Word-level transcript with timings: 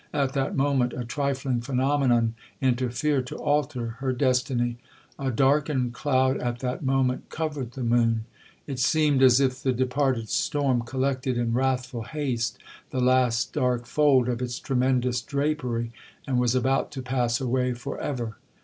At 0.13 0.33
that 0.33 0.55
moment 0.57 0.93
a 0.93 1.05
trifling 1.05 1.61
phenomenon 1.61 2.33
interfered 2.59 3.27
to 3.27 3.35
alter 3.35 3.97
her 3.99 4.11
destiny. 4.13 4.77
A 5.19 5.29
darkened 5.29 5.93
cloud 5.93 6.37
at 6.37 6.57
that 6.61 6.83
moment 6.83 7.29
covered 7.29 7.73
the 7.73 7.83
moon—it 7.83 8.79
seemed 8.79 9.21
as 9.21 9.39
if 9.39 9.61
the 9.61 9.71
departed 9.71 10.27
storm 10.29 10.81
collected 10.81 11.37
in 11.37 11.53
wrathful 11.53 12.01
haste 12.01 12.57
the 12.89 12.99
last 12.99 13.53
dark 13.53 13.85
fold 13.85 14.27
of 14.27 14.41
its 14.41 14.57
tremendous 14.57 15.21
drapery, 15.21 15.91
and 16.25 16.39
was 16.39 16.55
about 16.55 16.89
to 16.93 17.03
pass 17.03 17.39
away 17.39 17.75
for 17.75 17.99
ever. 18.01 18.39